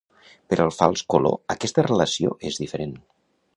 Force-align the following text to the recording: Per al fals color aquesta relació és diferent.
Per 0.53 0.57
al 0.63 0.71
fals 0.77 1.03
color 1.15 1.37
aquesta 1.55 1.85
relació 1.89 2.35
és 2.53 2.61
diferent. 2.65 2.99